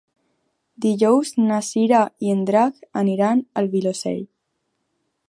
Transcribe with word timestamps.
Dijous 0.85 1.33
na 1.43 1.59
Cira 1.67 1.99
i 2.29 2.33
en 2.37 2.41
Drac 2.49 2.81
aniran 3.05 3.45
al 3.63 3.71
Vilosell. 3.75 4.21